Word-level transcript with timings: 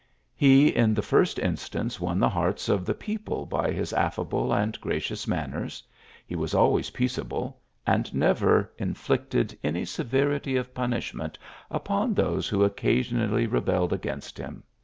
He 0.35 0.69
in 0.69 0.95
the 0.95 1.03
first 1.03 1.37
in 1.37 1.57
stance 1.57 1.99
won 1.99 2.17
the 2.19 2.27
hearts 2.29 2.69
of 2.69 2.85
the 2.87 2.93
people 2.95 3.45
by 3.45 3.69
bis 3.69 3.93
affa 3.93 4.27
ble 4.27 4.51
and 4.51 4.81
gracious 4.81 5.27
manners; 5.27 5.83
he 6.25 6.35
was 6.35 6.55
always 6.55 6.89
peacea 6.89 7.23
ble, 7.23 7.61
and 7.85 8.11
never 8.11 8.71
Inflicted 8.79 9.55
any 9.63 9.85
severity 9.85 10.55
of 10.55 10.73
punishment 10.73 11.37
upon 11.69 12.15
those 12.15 12.47
who 12.49 12.63
occasionally 12.63 13.45
rebelled 13.45 13.93
against 13.93 14.39
him. 14.39 14.63